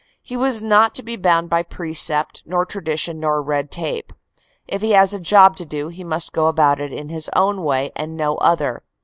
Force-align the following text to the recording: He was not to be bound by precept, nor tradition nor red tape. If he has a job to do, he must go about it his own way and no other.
He 0.23 0.35
was 0.35 0.63
not 0.63 0.95
to 0.95 1.03
be 1.03 1.15
bound 1.15 1.51
by 1.51 1.61
precept, 1.61 2.41
nor 2.43 2.65
tradition 2.65 3.19
nor 3.19 3.39
red 3.39 3.69
tape. 3.69 4.11
If 4.67 4.81
he 4.81 4.93
has 4.93 5.13
a 5.13 5.19
job 5.19 5.55
to 5.57 5.65
do, 5.65 5.89
he 5.89 6.03
must 6.03 6.31
go 6.33 6.47
about 6.47 6.81
it 6.81 6.91
his 7.11 7.29
own 7.35 7.61
way 7.63 7.91
and 7.95 8.17
no 8.17 8.37
other. 8.37 8.81